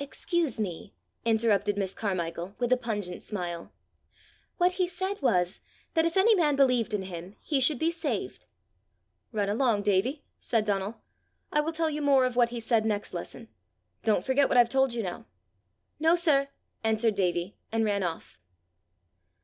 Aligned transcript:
"Excuse 0.00 0.58
me," 0.58 0.92
interrupted 1.24 1.76
Miss 1.78 1.94
Carmichael, 1.94 2.56
with 2.58 2.72
a 2.72 2.76
pungent 2.76 3.22
smile: 3.22 3.70
"what 4.56 4.72
he 4.72 4.88
said 4.88 5.22
was, 5.22 5.60
that 5.94 6.04
if 6.04 6.16
any 6.16 6.34
man 6.34 6.56
believed 6.56 6.92
in 6.92 7.02
him, 7.02 7.36
he 7.40 7.60
should 7.60 7.78
be 7.78 7.88
saved." 7.88 8.46
"Run 9.30 9.48
along, 9.48 9.82
Davie," 9.82 10.24
said 10.40 10.64
Donal. 10.64 11.00
"I 11.52 11.60
will 11.60 11.70
tell 11.70 11.88
you 11.90 12.02
more 12.02 12.24
of 12.24 12.34
what 12.34 12.48
he 12.48 12.58
said 12.58 12.84
next 12.84 13.14
lesson. 13.14 13.50
Don't 14.02 14.26
forget 14.26 14.48
what 14.48 14.56
I've 14.58 14.68
told 14.68 14.94
you 14.94 15.02
now." 15.04 15.26
"No, 16.00 16.16
sir," 16.16 16.48
answered 16.82 17.14
Davie, 17.14 17.56
and 17.70 17.84
ran 17.84 18.02
off. 18.02 18.40